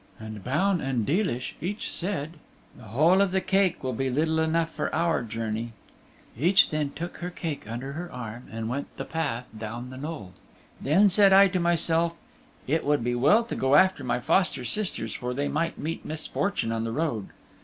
[0.19, 2.37] And Baun and Deelish each said,
[2.75, 5.73] "The whole of the cake will be little enough for our journey."
[6.35, 10.31] Each then took her cake under her arm and went the path down the knowe.
[10.81, 12.13] Then said I to myself,
[12.65, 16.71] "It would be well to go after my foster sisters for they might meet misfortune
[16.71, 17.27] on the road."